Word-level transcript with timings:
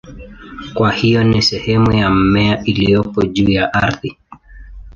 Kwa 0.73 0.91
hiyo 0.91 1.23
ni 1.23 1.41
sehemu 1.41 1.91
ya 1.91 2.09
mmea 2.09 2.63
iliyopo 2.63 3.21
juu 3.21 3.49
ya 3.49 3.73
ardhi. 3.73 4.17